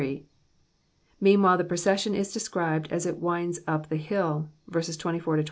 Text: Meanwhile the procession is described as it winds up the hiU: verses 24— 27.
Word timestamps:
Meanwhile 1.23 1.59
the 1.59 1.63
procession 1.63 2.15
is 2.15 2.33
described 2.33 2.91
as 2.91 3.05
it 3.05 3.19
winds 3.19 3.59
up 3.67 3.87
the 3.89 3.99
hiU: 4.03 4.47
verses 4.67 4.97
24— 4.97 5.35
27. 5.35 5.39